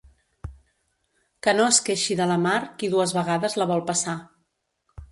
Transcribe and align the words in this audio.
Que 1.47 1.55
no 1.59 1.67
es 1.75 1.81
queixi 1.91 2.17
de 2.23 2.27
la 2.33 2.41
mar 2.47 2.57
qui 2.81 2.91
dues 2.97 3.15
vegades 3.21 3.61
la 3.63 3.71
vol 3.75 3.87
passar. 3.93 4.19